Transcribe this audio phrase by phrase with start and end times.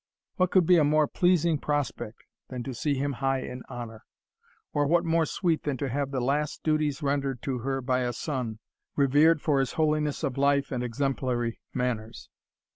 [0.37, 4.03] What could be a more pleasing prospect than to see him high in honour?
[4.73, 8.11] or what more sweet than to have the last duties rendered to her by a
[8.11, 8.57] son,
[8.95, 12.29] reverend for his holiness of life and exemplary manners?